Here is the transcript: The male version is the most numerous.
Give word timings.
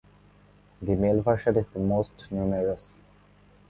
The 0.81 0.95
male 0.95 1.21
version 1.21 1.57
is 1.57 1.67
the 1.73 1.79
most 1.79 2.23
numerous. 2.31 2.83